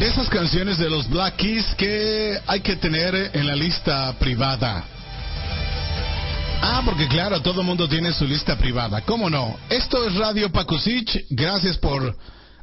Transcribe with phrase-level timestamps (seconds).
[0.00, 1.36] Esas canciones de los Black
[1.76, 4.84] que hay que tener en la lista privada.
[6.62, 9.00] Ah, porque claro, todo el mundo tiene su lista privada.
[9.02, 9.56] ¿Cómo no?
[9.68, 11.26] Esto es Radio Pakusich.
[11.30, 12.16] Gracias por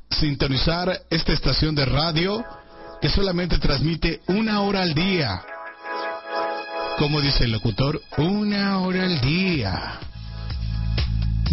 [0.10, 2.44] sintonizar esta estación de radio
[3.02, 5.42] que solamente transmite una hora al día.
[6.98, 10.00] Como dice el locutor, una hora al día.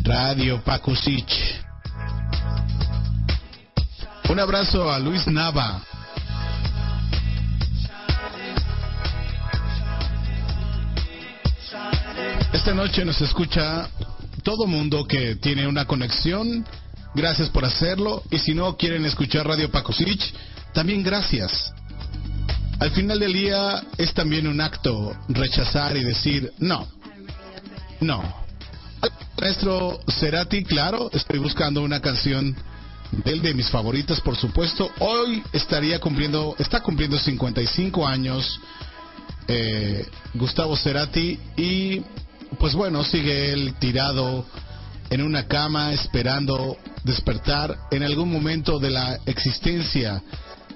[0.02, 1.69] Radio Pakusich.
[4.28, 5.82] Un abrazo a Luis Nava.
[12.52, 13.88] Esta noche nos escucha
[14.42, 16.64] todo mundo que tiene una conexión.
[17.14, 18.22] Gracias por hacerlo.
[18.30, 20.32] Y si no quieren escuchar Radio Pacosich,
[20.72, 21.72] también gracias.
[22.78, 26.88] Al final del día es también un acto rechazar y decir no.
[28.00, 28.22] No.
[29.40, 32.54] Maestro Cerati, claro, estoy buscando una canción
[33.12, 34.90] del de mis favoritas, por supuesto.
[34.98, 38.60] Hoy estaría cumpliendo, está cumpliendo 55 años
[39.48, 42.02] eh, Gustavo Cerati y
[42.58, 44.44] pues bueno, sigue él tirado
[45.08, 50.22] en una cama esperando despertar en algún momento de la existencia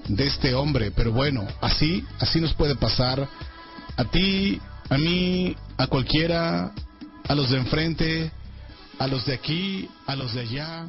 [0.09, 0.91] de este hombre.
[0.91, 3.29] Pero bueno, así, así nos puede pasar
[3.97, 6.73] a ti, a mí, a cualquiera,
[7.29, 8.33] a los de enfrente,
[8.99, 10.89] a los de aquí, a los de allá.